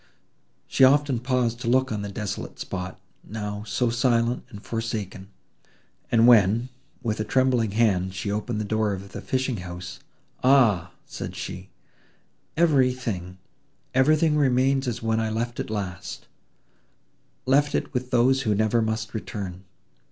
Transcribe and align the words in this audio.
She 0.65 0.83
often 0.83 1.19
paused 1.19 1.59
to 1.59 1.67
look 1.69 1.91
on 1.91 2.01
the 2.01 2.09
desolate 2.09 2.57
spot, 2.57 2.99
now 3.23 3.63
so 3.67 3.91
silent 3.91 4.43
and 4.49 4.59
forsaken, 4.65 5.27
and 6.11 6.25
when, 6.25 6.69
with 7.03 7.19
a 7.19 7.23
trembling 7.23 7.73
hand, 7.73 8.15
she 8.15 8.31
opened 8.31 8.59
the 8.59 8.65
door 8.65 8.93
of 8.93 9.11
the 9.11 9.21
fishing 9.21 9.57
house, 9.57 9.99
"Ah!" 10.43 10.93
said 11.05 11.35
she, 11.35 11.69
"everything—everything 12.57 14.35
remains 14.37 14.87
as 14.87 15.03
when 15.03 15.19
I 15.19 15.29
left 15.29 15.59
it 15.59 15.69
last—left 15.69 17.75
it 17.75 17.93
with 17.93 18.09
those 18.09 18.41
who 18.41 18.55
never 18.55 18.81
must 18.81 19.13
return!" 19.13 19.65